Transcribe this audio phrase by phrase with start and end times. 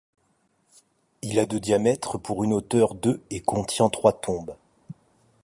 [1.21, 4.55] Il a de diamètre, pour une hauteur de et contient trois tombes.